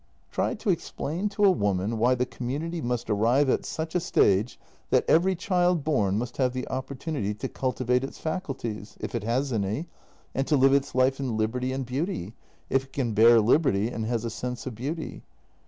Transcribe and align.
Try 0.31 0.55
to 0.55 0.71
explain 0.71 1.29
to 1.29 1.43
a 1.45 1.51
woman 1.51 1.99
why 1.99 2.15
the 2.15 2.25
community 2.25 2.81
must 2.81 3.07
arrive 3.07 3.51
at 3.51 3.67
such 3.67 3.93
a 3.93 3.99
stage 3.99 4.59
that 4.89 5.05
every 5.07 5.35
child 5.35 5.83
born 5.83 6.17
must 6.17 6.37
have 6.37 6.53
the 6.53 6.67
opportunity 6.69 7.35
to 7.35 7.47
cultivate 7.47 8.03
its 8.03 8.17
faculties, 8.17 8.97
if 8.99 9.13
it 9.13 9.23
has 9.23 9.53
any, 9.53 9.89
and 10.33 10.47
to 10.47 10.57
live 10.57 10.73
its 10.73 10.95
life 10.95 11.19
in 11.19 11.37
liberty 11.37 11.71
and 11.71 11.85
beauty— 11.85 12.33
if 12.71 12.85
it 12.85 12.93
can 12.93 13.13
bear 13.13 13.39
liberty 13.39 13.89
and 13.89 14.07
has 14.07 14.25
a 14.25 14.31
sense 14.31 14.65
of 14.65 14.73
beauty. 14.73 15.21